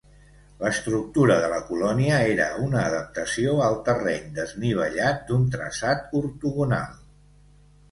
L'estructura 0.61 1.35
de 1.43 1.49
la 1.51 1.59
colònia 1.67 2.15
era 2.29 2.47
una 2.69 2.79
adaptació 2.85 3.53
al 3.67 3.77
terreny 3.91 4.27
desnivellat 4.41 5.23
d'un 5.31 5.47
traçat 5.59 6.19
ortogonal. 6.25 7.01